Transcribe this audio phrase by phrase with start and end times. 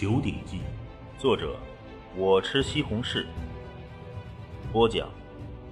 [0.00, 0.60] 九鼎记》，
[1.20, 1.58] 作者
[2.16, 3.26] 我吃西红柿，
[4.72, 5.12] 播讲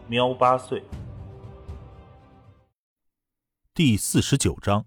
[0.08, 0.82] 喵八岁。
[3.72, 4.84] 第四十九章，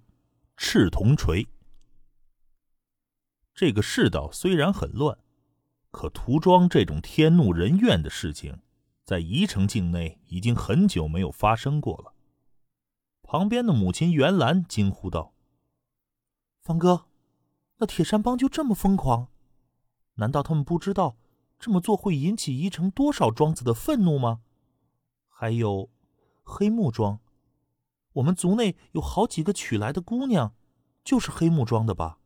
[0.57, 1.47] 赤铜锤。
[3.53, 5.17] 这个世道虽然很乱，
[5.89, 8.59] 可涂装这种天怒人怨的事情，
[9.05, 12.13] 在宜城境内已经很久没有发生过了。
[13.23, 15.33] 旁边的母亲袁兰惊呼道
[16.59, 17.05] ：“方哥，
[17.79, 19.27] 那铁山帮就这么疯狂？
[20.15, 21.17] 难道他们不知道
[21.57, 24.41] 这么做会引起宜城多少庄子的愤怒吗？
[25.27, 25.89] 还有，
[26.43, 27.19] 黑木庄，
[28.13, 30.55] 我们族内有好几个娶来的姑娘，
[31.03, 32.19] 就是黑木庄的吧？”“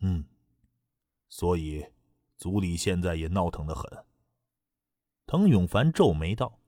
[0.00, 0.26] 嗯，
[1.28, 1.86] 所以
[2.36, 4.04] 族里现在也闹腾的很。”
[5.26, 6.60] 滕永凡皱眉道。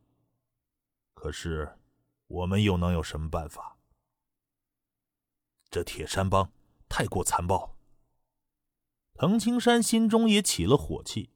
[1.14, 1.76] “可是。”
[2.28, 3.76] 我们又能有什么办法？
[5.70, 6.50] 这铁山帮
[6.88, 7.76] 太过残暴。
[9.14, 11.30] 滕青山心中也起了火气，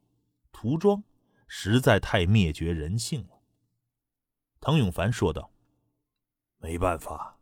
[0.52, 1.02] 涂庄
[1.46, 3.40] 实在太灭绝人性了。
[4.60, 5.50] 滕永凡说道
[6.60, 7.38] ：“没办法，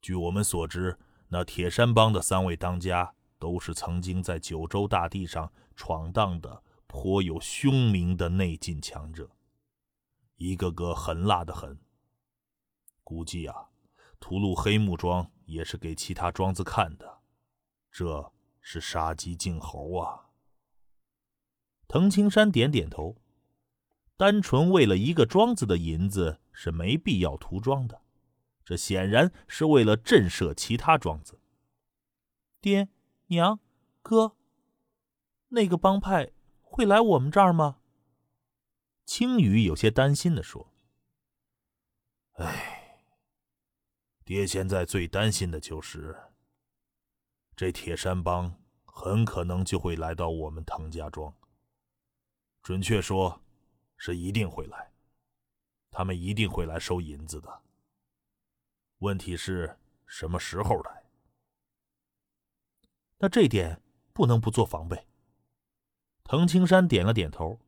[0.00, 9.28] 据我们所知，那铁山帮的三位当家都是曾经在九州大地上闯荡的颇有凶名的内劲强者，
[10.36, 11.76] 一个个狠辣的很。”
[13.02, 13.70] 估计啊，
[14.20, 17.15] 屠戮黑木庄也是给其他庄子看的，
[17.98, 18.30] 这
[18.60, 20.28] 是杀鸡儆猴啊。
[21.88, 23.16] 滕青山点点头，
[24.18, 28.02] 单纯为了一个庄子的银子是没必要涂装的，
[28.62, 31.40] 这显然是为了震慑其他庄子。
[32.60, 32.90] 爹
[33.28, 33.58] 娘
[34.02, 34.36] 哥，
[35.48, 37.78] 那个帮派会来我们这儿吗？
[39.06, 40.70] 青羽有些担心的说
[42.36, 42.74] ：“哎。”
[44.22, 46.14] 爹现在最担心的就是，
[47.56, 48.54] 这铁山帮
[48.84, 51.34] 很可能就会来到我们滕家庄。
[52.62, 53.40] 准确说，
[53.96, 54.92] 是一定会来，
[55.90, 57.62] 他们一定会来收银子的。
[58.98, 61.04] 问题是什么时候来？
[63.18, 63.80] 那这点
[64.12, 65.06] 不能不做防备。
[66.24, 67.58] 滕青山点了点头，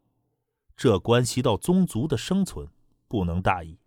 [0.76, 2.68] 这关系到宗族的生存，
[3.06, 3.78] 不能大意。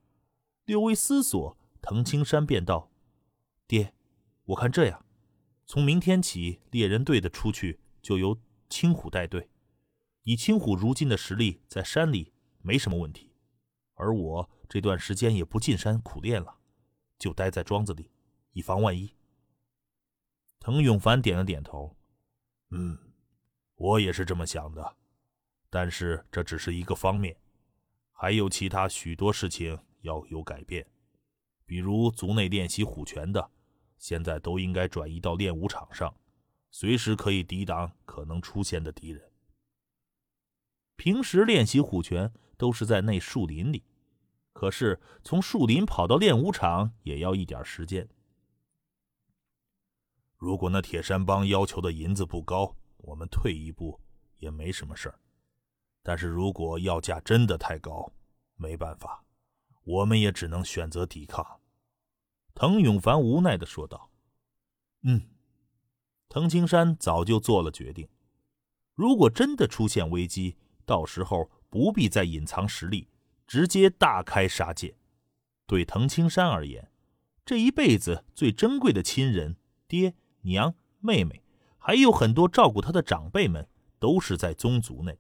[0.66, 1.56] 略微思索。
[1.82, 2.92] 滕青山便道
[3.68, 3.94] ：“爹，
[4.46, 5.04] 我看这样，
[5.72, 8.38] 从明天起，猎人队的出去就由
[8.68, 9.50] 青虎带队。
[10.24, 13.32] 以青虎如今的实力，在山里没什么问题。
[13.94, 16.58] 而我这段时间也不进山苦练了，
[17.18, 18.12] 就待在庄子里，
[18.52, 19.16] 以防万一。”
[20.60, 21.96] 滕永凡点了点头
[22.72, 22.98] ：“嗯，
[23.76, 24.98] 我也是这么想的。
[25.70, 27.38] 但是这只是一个方面，
[28.12, 30.86] 还有其他许多事情要有改变。”
[31.66, 33.50] 比如族内练习虎拳的，
[34.02, 36.12] 现在都应该转移到练武场上，
[36.72, 39.32] 随时可以抵挡可能出现的敌人。
[40.96, 43.86] 平时练习虎拳都是在那树林里，
[44.54, 48.10] 可是从树林跑到练武场也要一点时间。
[50.36, 54.02] 如果那铁山帮要求的银子不高，我们退一步
[54.38, 55.20] 也没什么事儿。
[56.02, 58.12] 但是如果要价真的太高，
[58.56, 59.24] 没办法，
[59.84, 61.61] 我们也只能选择抵抗。
[62.62, 64.12] 滕永凡无奈的说道
[65.02, 65.24] ：“嗯。”
[66.30, 68.08] 滕青山早就做了决定，
[68.94, 73.10] 如果真的出现危机，到时候不必再隐藏实力，
[73.48, 74.96] 直接大开杀戒。
[75.66, 76.92] 对滕青山而言，
[77.44, 79.58] 这一辈子最珍贵的亲人——
[79.90, 81.44] 爹娘、妹妹，
[81.80, 83.68] 还有很多照顾他的长辈们，
[83.98, 85.18] 都是在宗族内。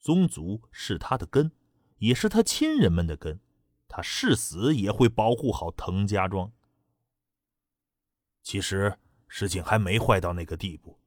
[0.00, 1.52] 宗族是他的根，
[1.98, 3.38] 也是他亲人们的根。
[3.88, 6.52] 他誓死也会保护好滕家庄。
[8.42, 11.00] 其实事情还没坏到那个地步。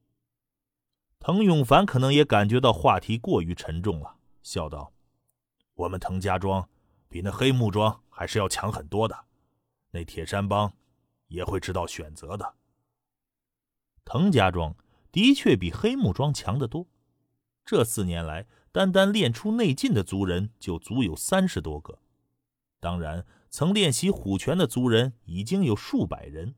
[1.19, 4.93] 滕永凡可能也感觉到话题过于沉重了，笑道
[5.75, 6.67] ：“我们滕家庄
[7.07, 9.25] 比那黑木庄还是要强很多的，
[9.91, 10.73] 那铁山帮
[11.27, 12.55] 也会知道选择的。”
[14.03, 14.75] 滕家庄
[15.11, 16.87] 的确比黑木庄强得多。
[17.63, 22.00] 这四年来，单单练出内劲的族人就足有三十多个。
[22.81, 26.55] 当然，曾练习虎拳的族人已经有数百人，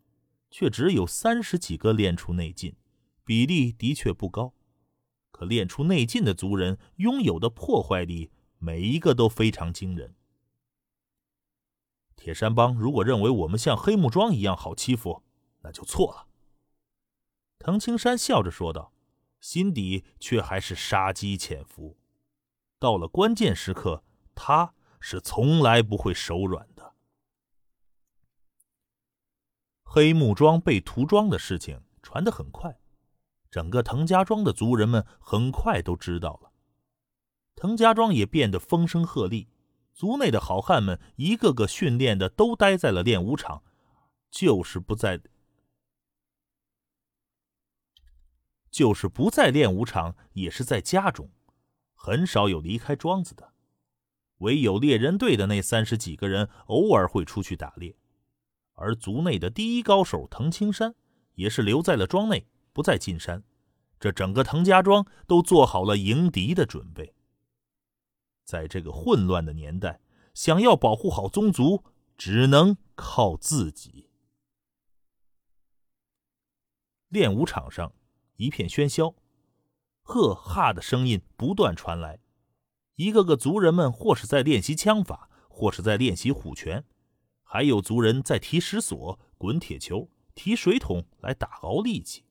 [0.49, 2.77] 却只有三十几个练出内劲，
[3.25, 4.53] 比例的确不高。
[5.31, 10.15] 可练出内劲的族人拥有的破坏力，每一个都非常惊人。
[12.15, 15.23] 铁山帮如果认为我们像黑木庄一样好欺负，
[15.63, 16.27] 那就错了。
[17.59, 18.93] 藤青山笑着说道，
[19.41, 21.97] 心底却还是杀机潜伏。
[22.79, 24.73] 到了关键时刻，他。
[25.05, 26.95] 是从来不会手软的。
[29.83, 32.79] 黑木庄被涂庄的事情传得很快，
[33.51, 36.53] 整个滕家庄的族人们很快都知道了。
[37.53, 39.49] 滕家庄也变得风声鹤唳，
[39.93, 43.61] 族内的好汉们一个个训练的都待在了练武场，
[44.31, 45.21] 就是不在，
[48.71, 51.29] 就是不在练武场，也是在家中，
[51.93, 53.52] 很少有离开庄子的。
[54.43, 57.95] 唯有猎人队的那三十几个人偶尔会出去打猎，
[58.73, 60.95] 而族内的第一高手滕青山
[61.35, 62.47] 也是留在了庄内。
[62.73, 63.43] 不再进山，
[63.99, 67.13] 这整个滕家庄都做好了迎敌的准备。
[68.43, 70.01] 在这个混乱的年代，
[70.33, 71.83] 想要保护好宗族，
[72.17, 74.09] 只能靠自己。
[77.09, 77.93] 练武场上
[78.37, 79.13] 一片喧嚣，
[80.01, 82.19] 呵哈的声音不断传来，
[82.95, 86.83] 一个个族人们或是在练习枪法，或是在练习虎拳，
[87.43, 92.23] 还有族人在提石锁、滚铁球、提水桶来打熬力气。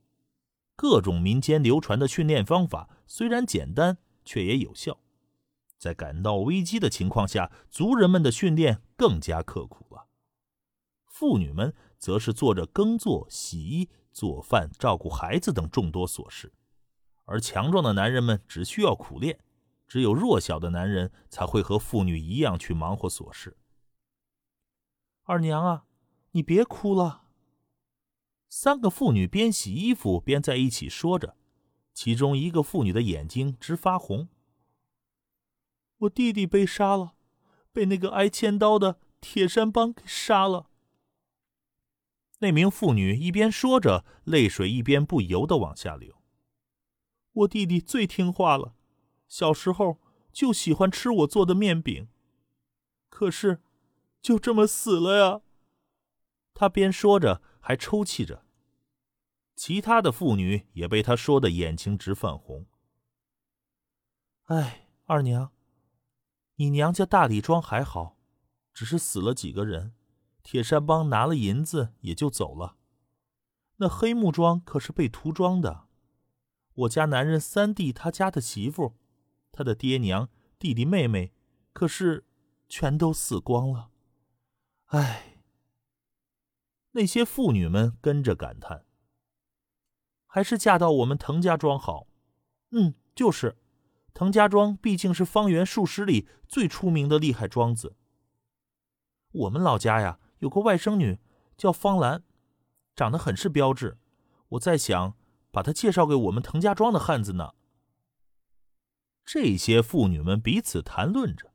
[0.76, 5.00] 各种民间流传的训练方法虽然简单，却也有效。
[5.78, 10.06] 在感到危机的情况下，族人们的训练更加刻苦了。
[11.06, 16.52] 妇女们则是做着耕作、洗衣、做饭、照顾孩子等众多琐事，
[17.24, 19.40] 而强壮的男人们只需要苦练，
[19.92, 23.58] 只有弱小的男人才会和妇女一样去忙活琐事。
[25.24, 25.84] 二娘啊，
[26.30, 27.26] 你别哭了。
[28.48, 31.36] 三个妇女边洗衣服边在一起说着，
[31.92, 34.30] 其中一个妇女的眼睛直发红。
[35.98, 37.12] 我弟弟被杀了，
[37.70, 40.70] 被那个挨千刀的铁山帮给杀了。
[42.38, 46.22] 那名妇女一边说着，泪水一边不由得往下流。
[47.32, 48.74] 我弟弟最听话了，
[49.32, 49.96] 小时候
[50.30, 52.10] 就喜欢吃我做的面饼，
[53.08, 53.62] 可是
[54.20, 55.40] 就这么死了呀。
[56.52, 57.40] 他边说着。
[57.64, 58.44] 还抽泣着，
[59.54, 62.66] 其他的妇女也被他说的眼睛直泛红。
[64.46, 65.52] 哎，二娘，
[66.56, 68.18] 你娘家大李庄还好，
[68.74, 69.94] 只是死了几个人，
[70.42, 72.76] 铁山帮拿了银子也就走了。
[73.76, 75.86] 那黑木庄可是被屠庄的，
[76.74, 78.96] 我家男人三弟他家的媳妇，
[79.52, 80.28] 他的爹娘、
[80.58, 81.32] 弟弟妹妹，
[81.72, 82.24] 可是
[82.68, 83.90] 全都死光了。
[84.86, 85.28] 哎。
[86.94, 88.84] 那些妇女们跟着感叹
[90.28, 92.06] ：“还是嫁到我们滕家庄好。
[92.72, 93.56] ”“嗯，就是，
[94.12, 97.96] 滕家庄毕竟是方圆数十里最出名的厉害庄子。
[99.30, 101.18] 我们老家呀，有个外甥女
[101.56, 102.24] 叫方兰，
[102.94, 103.96] 长得很是标致。
[104.50, 105.16] 我在想
[105.50, 107.54] 把她介绍给我们滕家庄的汉子呢。”
[109.24, 111.52] 这些妇女们彼此谈论着，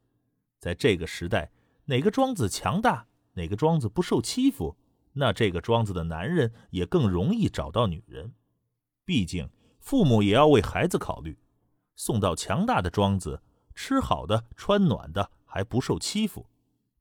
[0.60, 1.52] 在这个时代，
[1.86, 4.78] 哪个庄子强大，哪个庄子不受欺负。
[5.14, 8.34] 那这个庄子的男人也更容易找到女人，
[9.04, 9.50] 毕竟
[9.80, 11.38] 父母也要为孩子考虑。
[11.96, 13.42] 送到强大的庄子，
[13.74, 16.46] 吃好的，穿暖的，还不受欺负，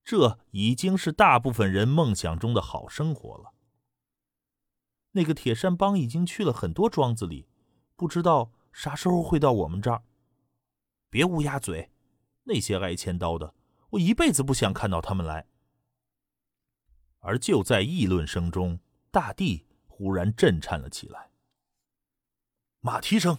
[0.03, 3.53] 这已经是大部分人梦想中的好生活了。
[5.13, 7.47] 那个铁山帮已经去了很多庄子里，
[7.97, 10.03] 不知道啥时候会到我们这儿。
[11.17, 11.91] 别乌鸦嘴，
[12.43, 13.55] 那些挨千刀的，
[13.89, 15.47] 我一辈子不想看到他们来。
[17.21, 18.81] 而就在议论声中，
[19.11, 21.31] 大地忽然震颤了起来。
[22.81, 23.39] 马蹄声，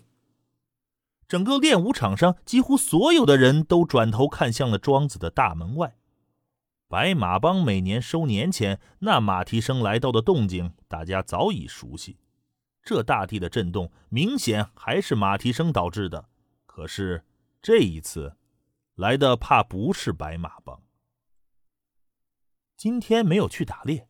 [1.28, 6.00] 整个练武场上几乎所有的人都转头看向了庄子的大门外。
[6.88, 12.18] 白马帮每年收年钱，那马蹄声来到的动静，大家早已熟悉。
[12.82, 16.28] 这大地的震动，明显还是马蹄声导致的。
[16.66, 17.24] 可是
[17.62, 18.38] 这一次，
[18.96, 20.82] 来的怕不是白马帮。
[22.78, 24.08] 今天没有去打猎，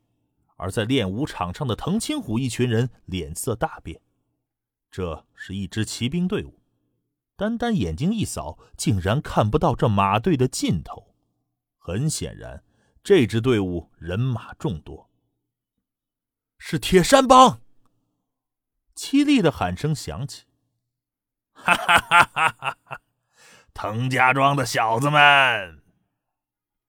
[0.58, 4.02] 而在练武场上的藤青虎一群人脸色大变。
[4.92, 6.60] 这是一支骑兵队伍，
[7.36, 11.16] 单单眼睛一扫，竟然看不到这马队的尽头。
[11.78, 12.64] 很显然，
[13.02, 15.10] 这支队伍人马众多。
[16.58, 17.62] 是铁山帮！
[18.96, 20.46] 凄厉的喊声响起
[21.54, 23.02] ：“哈哈哈哈哈哈！
[23.78, 25.84] 滕家庄的小子们！”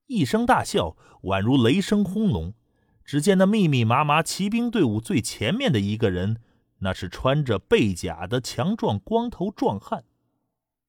[0.09, 0.97] 一声大笑。
[1.25, 2.55] 宛如雷声轰隆，
[3.05, 6.41] 只见那密密麻麻骑兵队伍最前面的一个人，
[6.79, 10.05] 那是穿着背甲的强壮光头壮汉。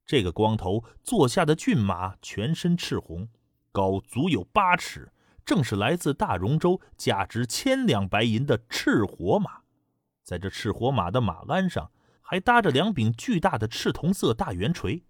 [0.06, 3.28] 这个光头坐下的骏马全身赤红，
[3.72, 5.12] 高足有八尺，
[5.44, 9.62] 正是来自大荣州、价值千两白银的赤火马。
[10.24, 11.92] 在这赤火马的马鞍上，
[12.22, 15.04] 还搭着两柄巨大的赤铜色大圆锤，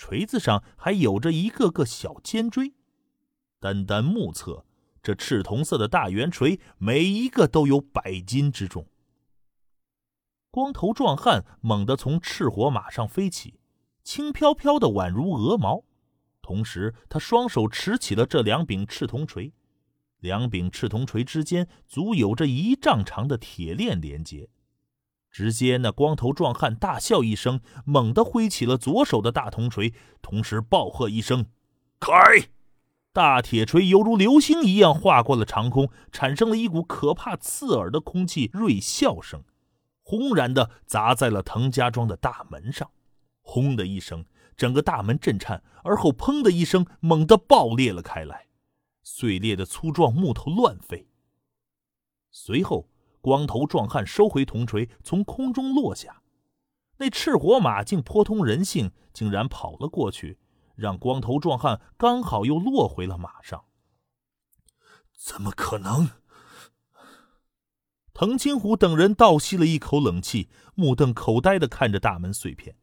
[0.00, 2.72] 锤子上还有着一个个小尖锥。
[3.58, 4.64] 单单目测，
[5.02, 8.86] 这赤铜色的大圆锤，每一个都有百斤之重。
[10.50, 13.60] 光头壮汉猛地从赤火马上飞起，
[14.02, 15.84] 轻飘飘的宛如鹅毛。
[16.40, 19.52] 同时，他双手持起了这两柄赤铜锤，
[20.20, 24.48] 两柄赤铜锤之间足有着一丈长的铁链连接。
[25.30, 31.46] 直接那光头壮汉大笑一声，猛地挥起了左手的大铜锤，同时暴喝一声
[32.00, 32.10] ：“开！”
[33.14, 39.44] 大铁锤犹如流星一样划过了长空，产生了一股可怕刺耳的空气锐笑声，
[40.02, 42.90] 轰然的砸在了滕家庄的大门上。
[43.40, 44.24] 轰的一声，
[44.56, 48.46] 整个大门震颤，而后砰的一声，猛地爆裂了开来，
[49.02, 51.06] 碎裂的粗壮木头乱飞。
[52.32, 52.88] 随后。
[53.20, 56.22] 光头壮汉收回铜锤，从空中落下。
[56.98, 60.38] 那赤火马竟颇通人性，竟然跑了过去，
[60.74, 63.64] 让光头壮汉刚好又落回了马上。
[65.16, 66.10] 怎么可能？
[68.12, 72.76] 藤青虎等人倒吸了一口冷气，目瞪口呆的看着大门碎片。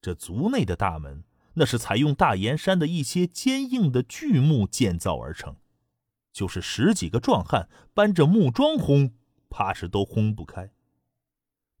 [0.00, 5.56] 这族内的大门，那是采用大岩山的一些坚硬的巨木建造而成。
[6.36, 9.14] 就是十几个壮汉搬着木桩轰，
[9.48, 10.70] 怕是都轰不开。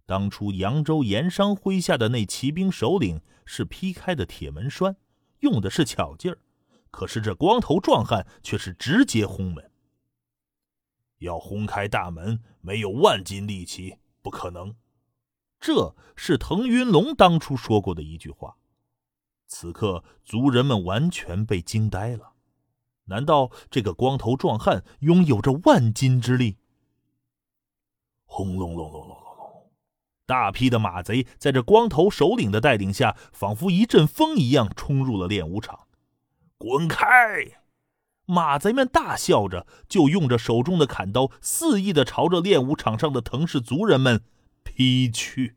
[0.06, 4.96] 当初扬州盐商麾下的那骑兵首领是劈开的铁门栓，
[5.40, 6.38] 用的是巧劲儿，
[6.90, 9.70] 可是这光头壮汉却是直接轰门。
[11.18, 14.74] 要轰开大门，没有万斤力气，不可能。
[15.60, 18.56] 这是滕云龙当初说过的一句话。
[19.46, 22.35] 此刻族人们完全被惊呆了。
[23.06, 26.56] 难道这个光头壮汉拥有着万金之力？
[28.24, 29.70] 轰隆隆隆隆隆隆！
[30.26, 35.86] 大批的马贼在这光头首领的带领下，仿佛一阵风一样冲入了练武场。
[36.58, 37.60] 滚开！
[38.24, 44.24] 马贼们大笑着，就用着手中的砍刀，肆意的朝着练武场上的藤氏族人们
[44.64, 45.54] 劈去。